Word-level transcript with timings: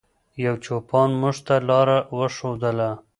یو 0.45 0.55
چوپان 0.65 1.09
موږ 1.21 1.35
ته 1.47 1.55
لاره 1.69 1.97
وښودله. 2.17 2.89